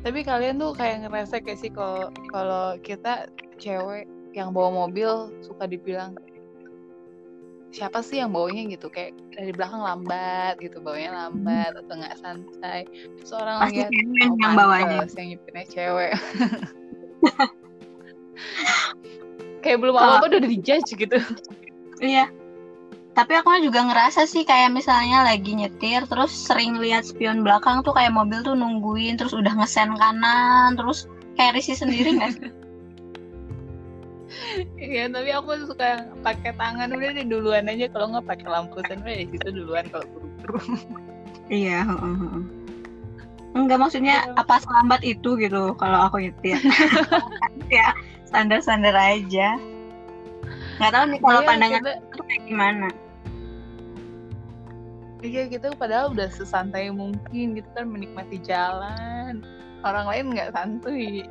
Tapi 0.02 0.26
kalian 0.26 0.58
tuh 0.58 0.74
kayak 0.74 1.06
ngerasa 1.06 1.46
kayak 1.46 1.62
sih 1.62 1.70
kalau 1.70 2.10
kalau 2.34 2.74
kita 2.82 3.30
cewek 3.62 4.10
yang 4.34 4.50
bawa 4.50 4.88
mobil 4.88 5.30
suka 5.46 5.70
dibilang 5.70 6.18
siapa 7.72 8.04
sih 8.04 8.20
yang 8.20 8.36
bawanya 8.36 8.68
gitu 8.68 8.92
kayak 8.92 9.16
dari 9.32 9.56
belakang 9.56 9.80
lambat 9.80 10.60
gitu 10.60 10.84
bawanya 10.84 11.26
lambat 11.26 11.72
atau 11.80 11.94
nggak 11.96 12.20
santai 12.20 12.84
seorang 13.24 13.64
Pasti 13.64 13.80
lihat 13.80 13.90
cewek 13.90 14.28
oh, 14.28 14.36
yang 14.38 14.54
bawanya. 14.54 15.08
yang 15.08 15.28
nyupirnya 15.36 15.66
cewek 15.72 16.12
kayak 19.64 19.78
belum 19.80 19.96
Kalau- 19.96 20.20
apa-apa 20.20 20.28
udah 20.36 20.42
dijudge 20.44 20.92
gitu 20.94 21.18
Iya. 22.02 22.34
Tapi 23.14 23.38
aku 23.38 23.62
juga 23.62 23.86
ngerasa 23.86 24.26
sih 24.26 24.42
kayak 24.42 24.74
misalnya 24.74 25.22
lagi 25.22 25.54
nyetir 25.54 26.02
terus 26.10 26.34
sering 26.34 26.82
lihat 26.82 27.06
spion 27.06 27.46
belakang 27.46 27.86
tuh 27.86 27.94
kayak 27.94 28.10
mobil 28.10 28.42
tuh 28.42 28.58
nungguin 28.58 29.22
terus 29.22 29.38
udah 29.38 29.54
ngesen 29.54 29.94
kanan 30.00 30.74
terus 30.74 31.06
kayak 31.38 31.62
risih 31.62 31.78
sendiri 31.78 32.18
nggak 32.18 32.32
sih? 32.34 32.50
Iya, 34.80 35.12
tapi 35.12 35.30
aku 35.36 35.68
suka 35.68 36.08
pakai 36.24 36.56
tangan 36.56 36.92
udah 36.92 37.10
deh 37.14 37.28
duluan 37.28 37.68
aja 37.68 37.86
kalau 37.92 38.16
nggak 38.16 38.28
pakai 38.28 38.48
lampu 38.48 38.80
sen 38.88 39.04
udah 39.04 39.16
di 39.16 39.28
situ 39.28 39.48
duluan 39.52 39.86
kalau 39.92 40.08
buru-buru. 40.16 40.60
Iya, 41.52 41.84
heeh. 41.84 42.40
Enggak 43.52 43.80
maksudnya 43.84 44.32
apa 44.40 44.64
selambat 44.64 45.04
itu 45.04 45.36
gitu 45.36 45.76
kalau 45.76 46.08
aku 46.08 46.24
nyetir. 46.24 46.56
ya, 47.68 47.92
standar-standar 48.24 48.96
aja. 48.96 49.60
Nggak 50.80 50.92
tahu 50.96 51.04
nih 51.12 51.20
kalau 51.20 51.40
Iya, 51.44 51.48
pandangan 51.52 51.82
kita- 51.84 52.00
itu 52.00 52.22
kayak 52.24 52.44
gimana. 52.48 52.88
Iya 55.22 55.44
kita 55.54 55.78
padahal 55.78 56.18
udah 56.18 56.34
sesantai 56.34 56.90
mungkin 56.90 57.54
gitu 57.54 57.70
kan 57.78 57.86
menikmati 57.86 58.42
jalan. 58.42 59.46
Orang 59.86 60.10
lain 60.10 60.34
nggak 60.34 60.56
santuy. 60.56 61.28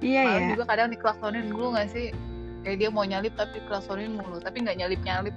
Iya 0.00 0.20
Malah 0.24 0.40
ya. 0.40 0.48
juga 0.56 0.64
kadang 0.64 0.88
diklaksonin 0.92 1.44
dulu 1.52 1.66
nggak 1.76 1.88
sih? 1.92 2.06
Kayak 2.64 2.76
dia 2.80 2.88
mau 2.92 3.04
nyalip 3.04 3.32
tapi 3.36 3.56
klaksonin 3.68 4.16
mulu, 4.16 4.40
tapi 4.40 4.64
nggak 4.64 4.76
nyalip 4.80 5.00
nyalip. 5.04 5.36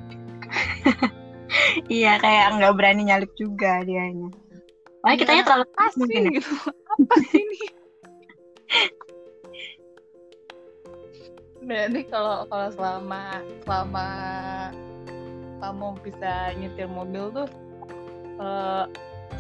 Iya 1.92 2.18
kayak 2.18 2.58
nggak 2.60 2.74
berani 2.76 3.04
nyalip 3.08 3.32
juga 3.38 3.84
dianya. 3.86 4.32
Kitanya 5.04 5.44
Iya, 5.44 5.46
terlalu 5.46 5.66
Apa 5.68 5.84
sih 5.92 6.00
mungkin 6.00 6.22
ya. 6.24 6.32
gitu? 6.40 6.54
Apa 6.90 7.14
sih 7.28 7.40
ini? 7.44 7.60
Berarti 11.64 12.02
kalau 12.12 12.44
kalau 12.52 12.68
selama 12.76 13.22
selama 13.64 14.08
kamu 15.64 15.88
bisa 16.04 16.52
nyetir 16.60 16.88
mobil 16.92 17.32
tuh 17.32 17.48
eh, 18.40 18.84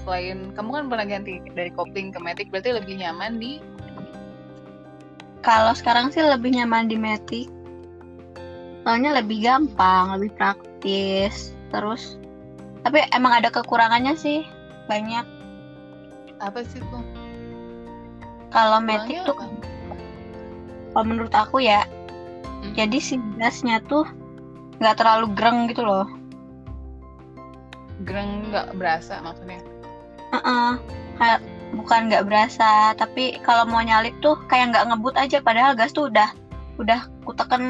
selain 0.03 0.51
kamu 0.55 0.69
kan 0.71 0.85
pernah 0.87 1.05
ganti 1.07 1.33
dari 1.51 1.71
kopling 1.75 2.15
ke 2.15 2.19
matic 2.23 2.47
berarti 2.51 2.75
lebih 2.75 2.95
nyaman 2.99 3.39
di 3.39 3.59
Kalau 5.43 5.75
sekarang 5.75 6.09
sih 6.09 6.23
lebih 6.23 6.55
nyaman 6.55 6.87
di 6.87 6.95
Matic. 6.95 7.51
Soalnya 8.83 9.19
lebih 9.19 9.43
gampang, 9.43 10.15
lebih 10.15 10.31
praktis. 10.39 11.51
Terus 11.71 12.15
tapi 12.83 12.99
emang 13.15 13.39
ada 13.39 13.47
kekurangannya 13.47 14.15
sih 14.15 14.43
banyak. 14.91 15.23
apa 16.43 16.59
sih 16.67 16.83
tuh? 16.91 16.99
Kalau 18.51 18.83
Matic 18.83 19.23
tuh 19.23 19.35
apa? 19.39 19.95
kalau 20.93 21.05
menurut 21.09 21.33
aku 21.33 21.63
ya 21.63 21.87
Hmm. 22.63 22.71
jadi 22.79 22.97
si 23.03 23.19
gasnya 23.35 23.83
tuh 23.91 24.07
nggak 24.79 24.95
terlalu 24.95 25.27
greng 25.35 25.67
gitu 25.67 25.83
loh. 25.83 26.07
Gereng 28.07 28.47
nggak 28.51 28.75
berasa 28.79 29.19
maksudnya. 29.19 29.59
Heeh. 30.31 30.71
Kayak 31.19 31.39
bukan 31.73 32.07
nggak 32.07 32.25
berasa, 32.25 32.93
tapi 32.93 33.37
kalau 33.41 33.65
mau 33.65 33.81
nyalip 33.81 34.13
tuh 34.19 34.37
kayak 34.45 34.71
nggak 34.71 34.85
ngebut 34.89 35.15
aja 35.15 35.37
padahal 35.39 35.73
gas 35.73 35.91
tuh 35.91 36.07
udah 36.07 36.29
udah 36.77 37.01
kuteken 37.23 37.63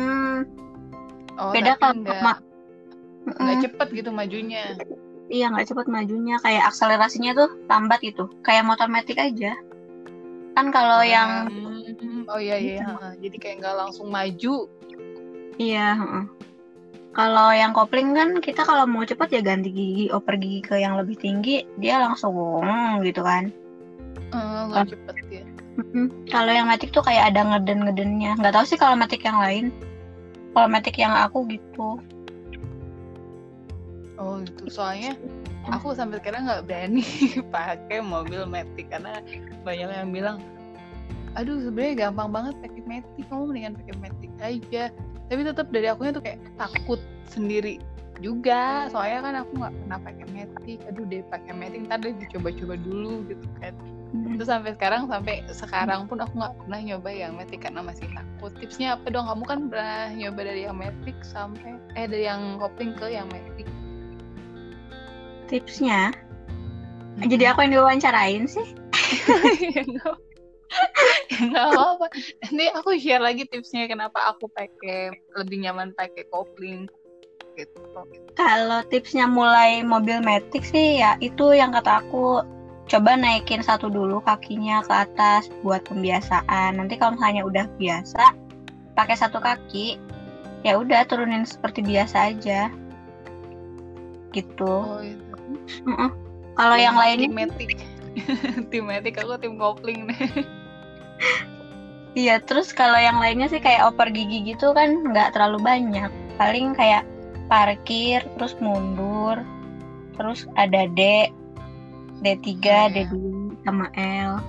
Oh, 1.34 1.50
beda 1.50 1.74
kalau 1.76 1.98
nggak 1.98 2.22
ma- 2.22 2.44
nggak 3.26 3.58
cepet 3.66 3.88
gitu 3.96 4.10
majunya. 4.12 4.78
Iya 5.26 5.50
nggak 5.50 5.66
cepet 5.66 5.88
majunya 5.88 6.38
kayak 6.38 6.70
akselerasinya 6.70 7.32
tuh 7.34 7.50
lambat 7.66 8.04
gitu 8.04 8.30
kayak 8.44 8.62
motor 8.62 8.86
matic 8.86 9.18
aja 9.18 9.58
kan 10.54 10.70
kalau 10.70 11.02
yang 11.02 11.50
Hmm, 11.50 12.30
oh 12.30 12.38
iya 12.38 12.62
iya, 12.62 12.86
Gitu. 12.86 12.94
jadi 13.26 13.38
kayak 13.42 13.56
nggak 13.60 13.76
langsung 13.76 14.08
maju. 14.08 14.70
iya 15.58 15.98
kalau 17.14 17.50
yang 17.50 17.74
kopling 17.74 18.14
kan 18.14 18.38
kita 18.38 18.62
kalau 18.62 18.86
mau 18.86 19.02
cepet 19.02 19.30
ya 19.32 19.42
ganti 19.42 19.70
gigi 19.70 20.06
oper 20.10 20.38
gigi 20.38 20.62
ke 20.62 20.76
yang 20.78 20.94
lebih 20.94 21.18
tinggi 21.18 21.66
dia 21.78 21.98
langsung 21.98 22.62
gitu 23.02 23.22
kan 23.22 23.50
Nggak 24.34 24.96
cepet 24.96 25.16
ya. 25.30 25.46
Kalau 26.30 26.52
yang 26.54 26.70
matic 26.70 26.94
tuh 26.94 27.02
kayak 27.02 27.34
ada 27.34 27.42
ngeden 27.46 27.86
ngedennya 27.86 28.38
nggak 28.38 28.54
tahu 28.54 28.66
sih 28.66 28.78
kalau 28.78 28.94
matic 28.94 29.26
yang 29.26 29.42
lain 29.42 29.74
kalau 30.54 30.70
matic 30.70 31.02
yang 31.02 31.14
aku 31.18 31.50
gitu 31.50 31.98
Oh 34.24 34.40
gitu. 34.46 34.70
Soalnya 34.70 35.18
aku 35.68 35.92
sampai 35.98 36.22
sekarang 36.22 36.46
nggak 36.46 36.64
berani 36.70 37.04
pakai 37.56 38.00
mobil 38.00 38.46
matic 38.46 38.88
karena 38.88 39.20
banyak 39.66 39.90
yang 39.90 40.12
bilang, 40.14 40.38
aduh 41.34 41.58
sebenarnya 41.60 42.10
gampang 42.10 42.30
banget 42.30 42.54
pakai 42.62 42.82
matic. 42.86 43.26
Kamu 43.28 43.44
mendingan 43.50 43.74
pakai 43.78 43.96
matic 44.00 44.32
aja. 44.40 44.84
Tapi 45.32 45.42
tetap 45.42 45.68
dari 45.74 45.88
akunya 45.90 46.12
tuh 46.14 46.24
kayak 46.24 46.40
takut 46.56 47.00
sendiri 47.26 47.82
juga. 48.22 48.88
Soalnya 48.94 49.20
kan 49.26 49.36
aku 49.42 49.52
nggak 49.60 49.74
pernah 49.74 50.00
pakai 50.00 50.26
matic. 50.30 50.80
Aduh 50.88 51.04
deh 51.10 51.22
pakai 51.28 51.54
matic 51.58 51.80
ntar 51.90 52.00
deh 52.00 52.14
dicoba-coba 52.14 52.76
dulu 52.80 53.26
gitu 53.28 53.48
kan. 53.60 53.74
Hmm. 54.14 54.38
Terus 54.38 54.46
sampai 54.46 54.72
sekarang 54.78 55.10
sampai 55.10 55.42
sekarang 55.50 56.06
pun 56.06 56.22
aku 56.22 56.38
nggak 56.38 56.54
pernah 56.62 56.80
nyoba 56.86 57.10
yang 57.10 57.34
metik 57.34 57.66
karena 57.66 57.82
masih 57.82 58.06
takut. 58.14 58.54
Tipsnya 58.62 58.94
apa 58.94 59.10
dong? 59.10 59.26
Kamu 59.26 59.44
kan 59.50 59.60
pernah 59.74 60.14
nyoba 60.14 60.54
dari 60.54 60.70
yang 60.70 60.78
metik 60.78 61.18
sampai 61.26 61.82
eh 61.98 62.06
dari 62.06 62.30
yang 62.30 62.62
kopling 62.62 62.94
ke 62.94 63.10
yang 63.10 63.26
metik. 63.34 63.66
Tipsnya? 65.50 66.14
Jadi 67.26 67.44
aku 67.50 67.66
yang 67.66 67.74
diwawancarain 67.82 68.46
sih? 68.46 68.68
Ya 71.30 71.46
nggak 71.50 71.66
ya 71.70 71.70
apa-apa. 71.70 72.06
Nanti 72.50 72.66
aku 72.74 72.90
share 72.98 73.22
lagi 73.22 73.46
tipsnya 73.46 73.86
kenapa 73.86 74.18
aku 74.34 74.50
pakai 74.50 75.14
lebih 75.38 75.62
nyaman 75.62 75.94
pakai 75.94 76.26
kopling 76.34 76.90
gitu. 77.54 77.82
Kalau 78.34 78.82
tipsnya 78.90 79.30
mulai 79.30 79.86
mobil 79.86 80.22
metik 80.26 80.66
sih 80.66 81.02
ya 81.02 81.18
itu 81.22 81.54
yang 81.54 81.74
kata 81.78 82.02
aku 82.06 82.42
coba 82.88 83.16
naikin 83.16 83.64
satu 83.64 83.88
dulu 83.88 84.20
kakinya 84.24 84.84
ke 84.84 84.94
atas 84.94 85.48
buat 85.64 85.84
pembiasaan. 85.88 86.78
Nanti 86.80 87.00
kalau 87.00 87.16
misalnya 87.16 87.44
udah 87.48 87.66
biasa 87.80 88.36
pakai 88.94 89.18
satu 89.18 89.42
kaki 89.42 89.98
ya 90.64 90.80
udah 90.80 91.04
turunin 91.08 91.48
seperti 91.48 91.84
biasa 91.84 92.36
aja. 92.36 92.72
Gitu. 94.32 94.68
Oh 94.68 95.00
itu. 95.00 95.36
Kalau 96.54 96.78
yang 96.78 96.96
lainnya 96.98 97.28
tim 97.30 97.36
metik. 97.36 97.72
tim 98.72 98.84
metik 98.86 99.18
aku 99.18 99.36
tim 99.42 99.58
kopling 99.58 100.10
nih. 100.10 100.46
Iya, 102.14 102.38
terus 102.46 102.70
kalau 102.70 102.98
yang 103.02 103.18
lainnya 103.18 103.50
sih 103.50 103.58
kayak 103.58 103.90
oper 103.90 104.14
gigi 104.14 104.54
gitu 104.54 104.70
kan 104.78 105.02
nggak 105.02 105.34
terlalu 105.34 105.58
banyak. 105.66 106.14
Paling 106.38 106.78
kayak 106.78 107.10
parkir, 107.50 108.22
terus 108.38 108.54
mundur, 108.62 109.42
terus 110.14 110.46
ada 110.54 110.86
D, 110.94 111.34
D3, 112.24 112.48
Oh, 112.48 112.56
iya. 112.64 112.84
D2, 112.88 113.14
sama 113.68 113.92
L. 114.00 114.40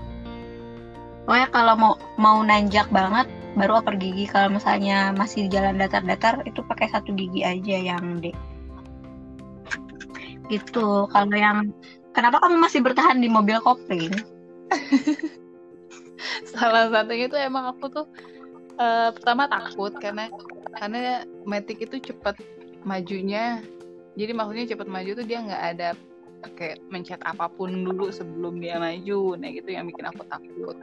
Pokoknya 1.26 1.48
kalau 1.50 1.74
mau 1.74 1.94
mau 2.14 2.38
nanjak 2.46 2.86
banget, 2.94 3.26
baru 3.58 3.82
oper 3.82 3.98
gigi. 3.98 4.30
Kalau 4.30 4.54
misalnya 4.54 5.10
masih 5.10 5.48
di 5.48 5.58
jalan 5.58 5.82
datar-datar, 5.82 6.46
itu 6.46 6.62
pakai 6.62 6.86
satu 6.94 7.10
gigi 7.18 7.42
aja 7.42 7.76
yang 7.94 8.22
D. 8.22 8.30
Gitu. 10.46 11.10
Kalau 11.10 11.34
yang 11.34 11.74
kenapa 12.14 12.38
kamu 12.44 12.62
masih 12.62 12.84
bertahan 12.84 13.18
di 13.18 13.26
mobil 13.26 13.58
kopling? 13.58 14.14
Salah 16.54 16.92
satunya 16.94 17.26
itu 17.26 17.36
emang 17.40 17.74
aku 17.74 17.90
tuh 17.90 18.06
eh, 18.78 19.10
pertama 19.18 19.50
takut 19.50 19.90
karena 19.98 20.30
karena 20.78 21.26
metik 21.42 21.82
itu 21.82 22.12
cepat 22.12 22.38
majunya. 22.86 23.64
Jadi 24.14 24.30
maksudnya 24.30 24.70
cepat 24.70 24.86
maju 24.86 25.10
tuh 25.18 25.26
dia 25.26 25.42
nggak 25.42 25.64
ada 25.74 25.88
kayak 26.54 26.78
mencet 26.92 27.20
apa 27.24 27.48
pun 27.48 27.84
dulu 27.84 28.12
sebelum 28.12 28.60
dia 28.60 28.76
maju. 28.76 29.38
Nah 29.40 29.48
gitu 29.50 29.68
yang 29.72 29.88
bikin 29.88 30.04
aku 30.08 30.22
takut. 30.28 30.76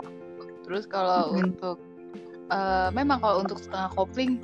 Terus 0.66 0.86
kalau 0.90 1.34
untuk 1.36 1.78
eh, 2.50 2.90
memang 2.96 3.22
kalau 3.22 3.46
untuk 3.46 3.62
setengah 3.62 3.90
kopling 3.94 4.42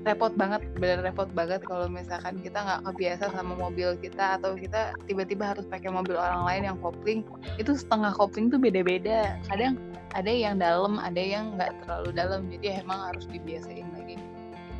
repot 0.00 0.32
banget, 0.32 0.64
bener 0.80 1.04
repot 1.04 1.28
banget 1.36 1.60
kalau 1.68 1.84
misalkan 1.84 2.40
kita 2.40 2.56
nggak 2.56 2.80
kebiasa 2.88 3.36
sama 3.36 3.52
mobil 3.52 3.92
kita 4.00 4.40
atau 4.40 4.56
kita 4.56 4.96
tiba-tiba 5.04 5.52
harus 5.52 5.68
pakai 5.68 5.92
mobil 5.92 6.16
orang 6.16 6.48
lain 6.48 6.62
yang 6.72 6.78
kopling 6.80 7.20
itu 7.60 7.76
setengah 7.76 8.16
kopling 8.16 8.48
tuh 8.48 8.56
beda-beda. 8.56 9.36
Kadang 9.44 9.76
ada 10.16 10.32
yang 10.32 10.56
dalam, 10.58 10.96
ada 10.98 11.20
yang 11.20 11.54
nggak 11.54 11.84
terlalu 11.84 12.10
dalam, 12.16 12.40
jadi 12.48 12.82
emang 12.82 13.12
harus 13.12 13.28
dibiasain 13.28 13.86
lagi. 13.94 14.16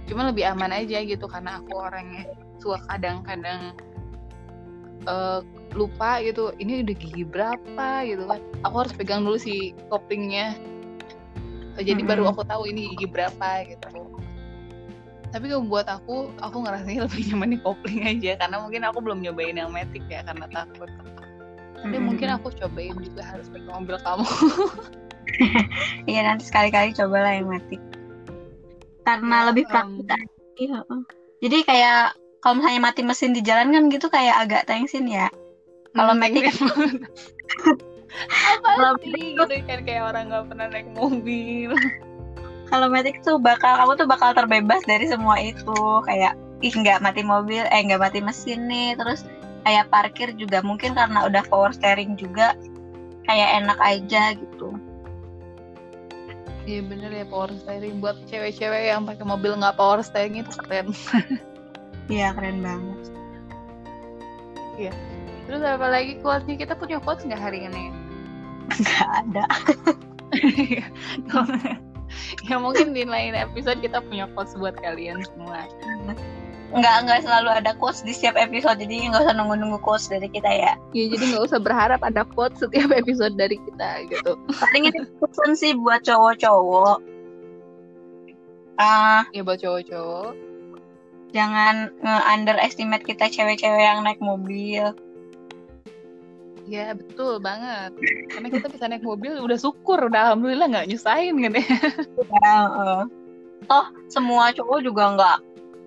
Cuma 0.09 0.26
lebih 0.32 0.42
aman 0.49 0.75
aja 0.75 1.04
gitu 1.04 1.28
karena 1.28 1.62
aku 1.62 1.70
orangnya 1.76 2.26
suka 2.59 2.80
kadang-kadang 2.88 3.76
eh, 5.04 5.41
lupa 5.75 6.19
gitu, 6.25 6.50
ini 6.59 6.83
udah 6.83 6.97
gigi 6.97 7.25
berapa 7.25 7.89
gitu 8.06 8.23
kan. 8.26 8.41
Aku 8.67 8.75
harus 8.85 8.93
pegang 8.95 9.23
dulu 9.23 9.39
si 9.39 9.73
koplingnya, 9.91 10.59
jadi 11.80 12.02
baru 12.04 12.26
Mm-mm. 12.26 12.35
aku 12.35 12.43
tahu 12.45 12.69
ini 12.69 12.93
gigi 12.95 13.09
berapa 13.09 13.65
gitu. 13.69 13.87
Tapi 15.30 15.47
kalau 15.47 15.63
buat 15.63 15.87
aku, 15.87 16.35
aku 16.43 16.56
ngerasanya 16.67 17.00
lebih 17.06 17.23
nyaman 17.33 17.54
di 17.54 17.59
kopling 17.63 18.02
aja 18.02 18.35
karena 18.37 18.56
mungkin 18.61 18.83
aku 18.83 18.99
belum 18.99 19.23
nyobain 19.23 19.56
yang 19.56 19.71
metik 19.71 20.02
ya 20.11 20.26
karena 20.26 20.47
takut. 20.50 20.91
Tapi 21.80 21.97
Mm-mm. 21.97 22.04
mungkin 22.04 22.28
aku 22.37 22.52
cobain 22.52 22.99
juga 23.00 23.23
harus 23.25 23.49
pakai 23.49 23.71
mobil 23.71 23.97
kamu. 24.02 24.26
Iya 26.11 26.26
nanti 26.26 26.45
sekali-kali 26.45 26.93
cobalah 26.93 27.33
yang 27.39 27.49
matic. 27.49 27.80
Karena 29.06 29.37
Ya, 29.41 29.47
lebih 29.49 29.65
praktis 29.71 30.04
aja. 30.11 30.19
Heeh. 30.59 31.00
Jadi 31.41 31.59
kayak 31.65 32.19
kalau 32.45 32.61
misalnya 32.61 32.80
mati 32.83 33.00
mesin 33.06 33.33
di 33.33 33.41
jalan 33.41 33.73
kan 33.73 33.89
gitu 33.89 34.11
kayak 34.13 34.37
agak 34.45 34.63
tensin 34.69 35.09
ya. 35.09 35.30
Kalau 35.94 36.14
Hmm, 36.14 36.22
gitu. 36.22 36.64
apa 38.52 38.74
Kalau 38.74 38.94
sih 39.02 39.38
gitu 39.38 39.54
kan 39.66 39.80
kayak 39.86 40.02
orang 40.10 40.24
nggak 40.30 40.44
pernah 40.50 40.66
naik 40.70 40.88
mobil. 40.92 41.70
kalau 42.70 42.86
metik 42.86 43.18
tuh 43.26 43.36
bakal 43.42 43.74
kamu 43.78 43.92
tuh 43.98 44.06
bakal 44.06 44.30
terbebas 44.30 44.82
dari 44.86 45.06
semua 45.10 45.36
itu 45.42 45.74
kayak 46.06 46.34
ih 46.62 46.70
nggak 46.70 47.02
mati 47.02 47.22
mobil 47.26 47.66
eh 47.66 47.80
nggak 47.82 47.98
mati 47.98 48.18
mesin 48.22 48.70
nih 48.70 48.94
terus 48.94 49.26
kayak 49.66 49.90
parkir 49.90 50.30
juga 50.38 50.62
mungkin 50.62 50.94
karena 50.94 51.26
udah 51.26 51.42
power 51.50 51.74
steering 51.74 52.14
juga 52.14 52.54
kayak 53.26 53.64
enak 53.64 53.78
aja 53.82 54.22
gitu. 54.38 54.78
Iya 56.68 56.80
bener 56.86 57.10
ya 57.10 57.24
power 57.26 57.50
steering 57.56 57.98
buat 57.98 58.16
cewek-cewek 58.30 58.82
yang 58.92 59.02
pakai 59.08 59.24
mobil 59.26 59.52
nggak 59.58 59.74
power 59.80 60.00
steering 60.04 60.38
itu 60.44 60.52
keren. 60.62 60.94
Iya 62.10 62.34
keren 62.34 62.58
banget. 62.58 63.00
Terus 65.50 65.67
apa 65.67 65.91
lagi 65.91 66.15
quotes-nya 66.23 66.54
kita 66.63 66.78
punya 66.78 67.02
quotes 67.02 67.26
nggak 67.26 67.43
hari 67.43 67.67
ini? 67.67 67.91
Nggak 68.71 69.10
ada. 69.26 69.45
ya 72.47 72.54
mungkin 72.63 72.95
di 72.95 73.02
lain 73.02 73.34
episode 73.34 73.82
kita 73.82 73.99
punya 73.99 74.30
quotes 74.30 74.54
buat 74.54 74.78
kalian 74.78 75.26
semua. 75.26 75.67
Nggak 76.71 76.97
nggak 77.02 77.21
selalu 77.26 77.50
ada 77.50 77.75
quotes 77.75 78.06
di 78.06 78.15
setiap 78.15 78.39
episode 78.39 78.78
jadi 78.78 79.10
nggak 79.10 79.26
usah 79.26 79.34
nunggu-nunggu 79.34 79.82
quotes 79.82 80.06
dari 80.06 80.30
kita 80.30 80.47
ya. 80.47 80.78
Ya 80.95 81.04
jadi 81.10 81.34
nggak 81.34 81.50
usah 81.50 81.58
berharap 81.58 81.99
ada 82.06 82.23
quotes 82.23 82.63
setiap 82.63 82.95
episode 82.95 83.34
dari 83.34 83.58
kita 83.58 84.06
gitu. 84.06 84.39
paling 84.54 84.86
ini 84.86 85.02
pesan 85.19 85.58
sih 85.58 85.75
buat 85.75 86.06
cowok-cowok 86.06 87.02
ah 88.78 89.26
Ya 89.34 89.43
buat 89.43 89.58
cowok-cowok. 89.58 90.30
jangan 91.34 91.91
nge-underestimate 92.06 93.02
kita 93.02 93.26
cewek-cewek 93.26 93.82
yang 93.82 94.06
naik 94.06 94.23
mobil 94.23 94.95
Ya 96.71 96.95
betul 96.95 97.43
banget. 97.43 97.91
Karena 98.30 98.47
kita 98.47 98.71
bisa 98.71 98.87
naik 98.87 99.02
mobil 99.02 99.35
udah 99.37 99.59
syukur, 99.59 99.99
udah 100.00 100.30
alhamdulillah 100.30 100.71
nggak 100.71 100.87
nyusahin 100.87 101.35
gitu 101.37 101.59
ya. 101.59 101.78
ya, 102.30 102.56
eh. 102.63 103.02
toh 103.67 103.87
semua 104.06 104.50
cowok 104.50 104.78
juga 104.80 105.04
nggak 105.13 105.39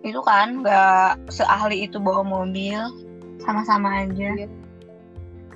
itu 0.04 0.20
kan 0.22 0.60
nggak 0.60 1.32
seahli 1.32 1.88
itu 1.88 1.98
bawa 1.98 2.22
mobil 2.22 2.78
sama-sama 3.40 4.04
aja 4.04 4.30
Iya. 4.36 4.48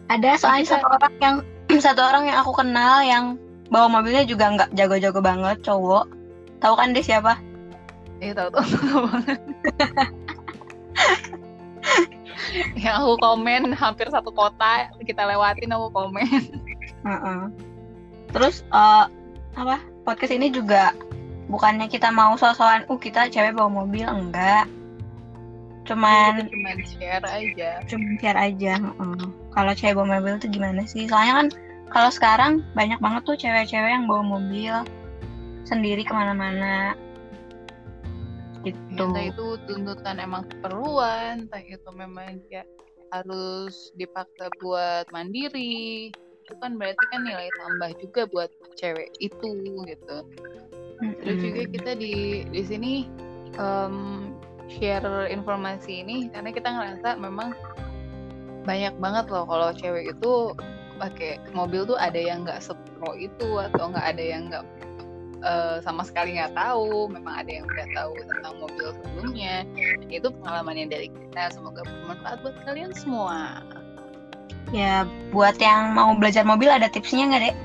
ada 0.07 0.29
soalnya 0.35 0.63
Kita- 0.63 0.73
satu 0.79 0.87
orang 0.89 1.13
yang 1.19 1.35
satu 1.85 2.01
orang 2.01 2.23
yang 2.25 2.37
aku 2.41 2.51
kenal 2.55 3.03
yang 3.03 3.25
bawa 3.67 3.91
mobilnya 3.91 4.23
juga 4.23 4.49
nggak 4.49 4.71
jago-jago 4.73 5.19
banget 5.19 5.59
cowok 5.61 6.07
tahu 6.57 6.73
kan 6.73 6.95
dia 6.95 7.03
siapa 7.05 7.35
Iya 8.17 8.33
tahu 8.33 8.49
tahu 8.49 8.65
banget. 9.05 9.39
yang 12.83 13.03
aku 13.03 13.19
komen 13.19 13.73
hampir 13.73 14.07
satu 14.09 14.31
kota 14.31 14.91
kita 15.03 15.23
lewatin 15.27 15.73
aku 15.73 15.87
komen. 15.91 16.27
Heeh. 17.05 17.41
Terus 18.31 18.63
eh, 18.69 19.05
apa 19.57 19.77
podcast 20.05 20.33
ini 20.35 20.51
juga 20.53 20.93
bukannya 21.47 21.87
kita 21.87 22.11
mau 22.11 22.35
sosokan, 22.35 22.83
uh 22.91 22.99
kita 22.99 23.31
cewek 23.31 23.55
bawa 23.55 23.83
mobil 23.83 24.05
enggak. 24.07 24.67
Cuman 25.87 26.43
Kita 26.43 26.51
cuma 26.51 26.71
share 26.83 27.25
aja. 27.25 27.69
cuman 27.87 28.11
share 28.19 28.39
aja. 28.39 28.73
heeh. 28.75 29.19
Kalau 29.55 29.71
cewek 29.71 29.95
bawa 29.95 30.19
mobil 30.19 30.35
tuh 30.37 30.51
gimana 30.51 30.83
sih? 30.83 31.07
Soalnya 31.07 31.33
kan 31.39 31.47
kalau 31.87 32.11
sekarang 32.11 32.51
banyak 32.75 32.99
banget 32.99 33.21
tuh 33.23 33.39
cewek-cewek 33.39 33.87
yang 33.95 34.05
bawa 34.11 34.23
mobil 34.23 34.83
sendiri 35.63 36.03
ke 36.03 36.11
mana-mana. 36.11 36.95
Gitu. 38.65 38.77
Entah 38.97 39.25
itu 39.29 39.45
tuntutan 39.69 40.17
emang 40.17 40.47
keperluan, 40.49 41.45
entah 41.45 41.61
itu 41.61 41.89
memang 41.93 42.41
dia 42.49 42.65
harus 43.13 43.93
dipaksa 43.95 44.49
buat 44.59 45.05
mandiri. 45.13 46.11
Itu 46.47 46.53
kan 46.63 46.79
berarti 46.79 47.05
kan 47.11 47.21
nilai 47.27 47.49
tambah 47.59 47.91
juga 48.01 48.21
buat 48.31 48.49
cewek 48.79 49.11
itu 49.19 49.49
gitu. 49.85 50.17
Terus 51.21 51.37
juga 51.43 51.63
kita 51.69 51.91
di 51.99 52.47
di 52.49 52.61
sini 52.65 52.93
em, 53.59 53.95
share 54.67 55.29
informasi 55.31 56.03
ini 56.03 56.27
karena 56.33 56.49
kita 56.51 56.69
ngerasa 56.69 57.09
memang 57.21 57.53
banyak 58.67 58.93
banget 58.99 59.25
loh 59.31 59.47
kalau 59.47 59.71
cewek 59.71 60.11
itu 60.11 60.51
pakai 60.99 61.39
mobil 61.53 61.87
tuh 61.87 61.95
ada 61.95 62.17
yang 62.17 62.43
nggak 62.43 62.59
sepro 62.59 63.15
itu 63.15 63.61
atau 63.61 63.93
nggak 63.93 64.07
ada 64.17 64.23
yang 64.23 64.49
nggak 64.51 64.65
eh, 65.43 65.77
sama 65.83 66.01
sekali 66.07 66.37
nggak 66.37 66.55
tahu. 66.57 67.11
Memang 67.11 67.45
ada 67.45 67.51
yang 67.51 67.65
udah 67.67 67.87
tahu 67.93 68.13
tentang 68.25 68.53
mobil 68.61 68.87
sebelumnya. 69.01 69.55
Itu 70.07 70.33
pengalamannya 70.41 70.87
dari 70.89 71.07
kita. 71.11 71.53
Semoga 71.53 71.83
bermanfaat 71.85 72.41
buat 72.41 72.55
kalian 72.65 72.91
semua. 72.93 73.61
Ya, 74.75 75.07
buat 75.31 75.55
yang 75.63 75.95
mau 75.95 76.11
belajar 76.19 76.43
mobil 76.43 76.67
ada 76.67 76.91
tipsnya 76.91 77.23
nggak, 77.31 77.43
Dek? 77.51 77.57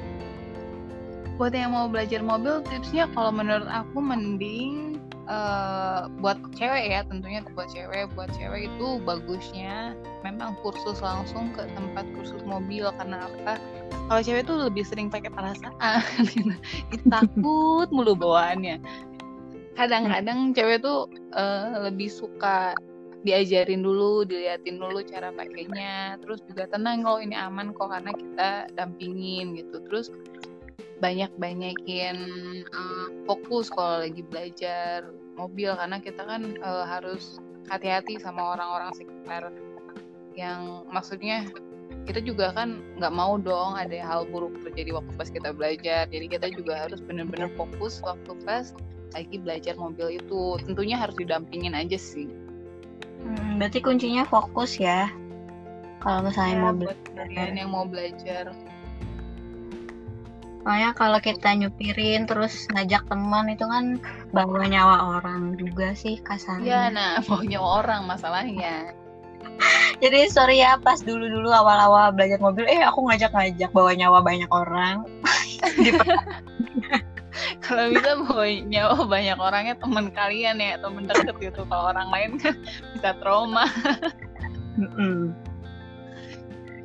buat 1.43 1.59
yang 1.59 1.75
mau 1.75 1.91
belajar 1.91 2.23
mobil 2.23 2.63
tipsnya 2.71 3.09
kalau 3.19 3.35
menurut 3.35 3.67
aku 3.67 3.99
mending 3.99 4.92
uh, 5.29 6.09
buat 6.23 6.39
cewek 6.57 6.91
ya 6.91 7.01
tentunya 7.07 7.41
buat 7.55 7.69
cewek 7.71 8.11
buat 8.15 8.31
cewek 8.35 8.71
itu 8.71 8.89
bagusnya 9.03 9.95
memang 10.27 10.57
kursus 10.63 10.99
langsung 11.03 11.51
ke 11.55 11.67
tempat 11.75 12.07
kursus 12.17 12.43
mobil 12.47 12.89
karena 12.99 13.27
apa 13.27 13.59
kalau 14.11 14.23
cewek 14.23 14.45
tuh 14.47 14.59
lebih 14.71 14.83
sering 14.87 15.09
pakai 15.13 15.31
perasaan 15.31 16.03
gitu. 16.35 16.55
takut 17.11 17.89
mulu 17.91 18.15
bawaannya 18.19 18.83
kadang-kadang 19.79 20.53
cewek 20.53 20.85
tuh 20.85 21.09
uh, 21.33 21.89
lebih 21.89 22.13
suka 22.13 22.77
diajarin 23.23 23.87
dulu, 23.87 24.27
diliatin 24.27 24.83
dulu 24.83 24.99
cara 25.07 25.31
pakainya, 25.31 26.19
terus 26.19 26.43
juga 26.51 26.67
tenang 26.67 27.07
kalau 27.07 27.23
ini 27.23 27.39
aman 27.39 27.71
kok 27.71 27.91
karena 27.91 28.11
kita 28.11 28.51
dampingin 28.75 29.55
gitu. 29.55 29.79
Terus 29.87 30.11
banyak-banyakin 31.03 32.17
uh, 32.71 33.07
fokus 33.27 33.67
kalau 33.75 34.07
lagi 34.07 34.23
belajar 34.23 35.11
mobil 35.35 35.75
karena 35.75 35.99
kita 35.99 36.23
kan 36.23 36.55
uh, 36.63 36.87
harus 36.87 37.43
hati-hati 37.67 38.23
sama 38.23 38.55
orang-orang 38.55 38.95
sekitar 38.95 39.51
yang 40.39 40.87
maksudnya 40.89 41.45
kita 42.07 42.19
juga 42.23 42.51
kan 42.55 42.83
nggak 42.99 43.15
mau 43.15 43.39
dong 43.39 43.79
ada 43.79 43.95
hal 44.03 44.27
buruk 44.27 44.59
terjadi 44.67 44.99
waktu 44.99 45.13
pas 45.15 45.29
kita 45.31 45.51
belajar. 45.55 46.11
Jadi 46.11 46.27
kita 46.27 46.47
juga 46.51 46.75
harus 46.87 46.99
benar-benar 46.99 47.53
fokus 47.55 48.03
waktu 48.03 48.33
pas 48.43 48.75
lagi 49.15 49.37
belajar 49.39 49.79
mobil 49.79 50.19
itu. 50.19 50.59
Tentunya 50.67 50.99
harus 50.99 51.15
didampingin 51.15 51.77
aja 51.79 51.95
sih. 51.95 52.27
Hmm, 53.23 53.63
berarti 53.63 53.79
kuncinya 53.79 54.27
fokus 54.27 54.83
ya. 54.83 55.13
Kalau 56.03 56.27
misalnya 56.27 56.55
ya, 56.59 56.63
mau 56.67 56.75
belajar. 56.75 57.47
yang 57.55 57.71
mau 57.71 57.87
belajar 57.87 58.45
Soalnya 60.63 60.95
kalau 60.95 61.19
kita 61.19 61.59
nyupirin 61.59 62.31
terus 62.31 62.71
ngajak 62.71 63.03
teman 63.11 63.51
itu 63.51 63.67
kan 63.67 63.99
bawa 64.31 64.63
nyawa 64.71 65.19
orang 65.19 65.59
juga 65.59 65.91
sih 65.99 66.23
kasarnya. 66.23 66.63
Iya, 66.63 66.83
nah 66.95 67.11
bawa 67.27 67.43
nyawa 67.43 67.69
orang 67.83 68.03
masalahnya. 68.07 68.95
Jadi 69.99 70.31
sorry 70.31 70.63
ya 70.63 70.79
pas 70.79 71.03
dulu-dulu 71.03 71.51
awal-awal 71.51 72.15
belajar 72.15 72.39
mobil, 72.39 72.67
eh 72.67 72.83
aku 72.83 73.07
ngajak-ngajak 73.11 73.71
bawa 73.75 73.91
nyawa 73.95 74.19
banyak 74.23 74.51
orang. 74.51 75.07
kalau 77.65 77.91
bisa 77.91 78.11
bawa 78.23 78.47
nyawa 78.47 78.99
banyak 79.07 79.39
orangnya 79.39 79.75
teman 79.79 80.07
kalian 80.15 80.63
ya 80.63 80.79
teman 80.79 81.11
deket 81.11 81.37
gitu. 81.43 81.67
Kalau 81.67 81.91
orang 81.91 82.09
lain 82.11 82.31
kan 82.43 82.55
bisa 82.95 83.11
trauma. 83.19 83.67
mm 84.79 84.91
-mm. 84.95 85.19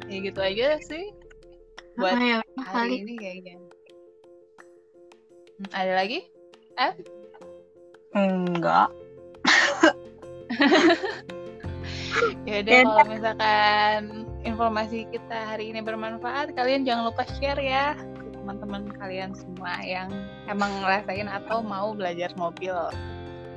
ya 0.08 0.24
gitu 0.24 0.40
aja 0.40 0.80
sih 0.88 1.12
buat 2.00 2.16
oh, 2.16 2.22
ya, 2.22 2.40
hari 2.64 3.04
ini 3.04 3.18
kayaknya. 3.18 3.67
Ada 5.74 5.94
lagi? 5.98 6.22
F? 6.78 6.96
Enggak. 8.14 8.94
ya 12.50 12.62
udah 12.62 12.78
kalau 12.86 13.06
misalkan 13.10 14.02
informasi 14.46 15.10
kita 15.10 15.38
hari 15.54 15.74
ini 15.74 15.82
bermanfaat, 15.82 16.54
kalian 16.54 16.86
jangan 16.86 17.10
lupa 17.10 17.26
share 17.38 17.62
ya 17.62 17.98
teman-teman 18.48 18.88
kalian 18.96 19.36
semua 19.36 19.76
yang 19.84 20.08
emang 20.48 20.72
ngerasain 20.80 21.28
atau 21.28 21.60
mau 21.60 21.92
belajar 21.92 22.32
mobil 22.40 22.72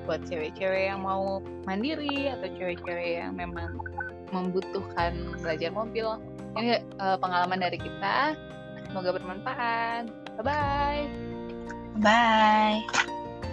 buat 0.03 0.19
cewek-cewek 0.27 0.91
yang 0.91 1.07
mau 1.07 1.39
mandiri 1.63 2.35
atau 2.35 2.51
cewek-cewek 2.59 3.23
yang 3.23 3.39
memang 3.39 3.79
membutuhkan 4.35 5.15
belajar 5.39 5.71
mobil 5.71 6.19
ini 6.59 6.83
uh, 6.99 7.15
pengalaman 7.23 7.63
dari 7.63 7.79
kita 7.79 8.35
semoga 8.91 9.15
bermanfaat 9.15 10.11
bye 10.43 10.43
bye 10.43 11.30
Bye. 12.01 12.81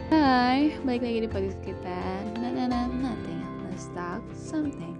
Hai, 0.07 0.71
balik 0.87 1.03
lagi 1.03 1.19
di 1.19 1.27
podcast 1.27 1.59
kita. 1.67 1.99
Nah, 2.39 2.47
nah, 2.47 2.71
nah, 2.71 2.87
nothing. 2.87 3.43
Let's 3.67 3.91
talk 3.91 4.23
something. 4.31 4.95